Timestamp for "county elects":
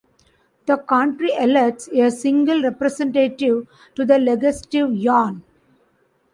0.79-1.87